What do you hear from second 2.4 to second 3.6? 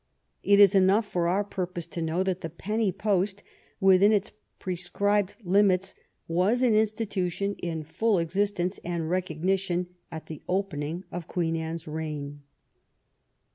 the penny post,